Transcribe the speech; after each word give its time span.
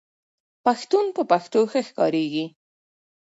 پښتون 0.65 1.05
په 1.15 1.21
پښتو 1.31 1.59
ښه 1.71 1.81
ښکاریږي 1.87 2.45